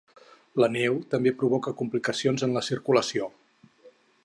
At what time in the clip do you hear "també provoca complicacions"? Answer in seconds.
1.11-2.47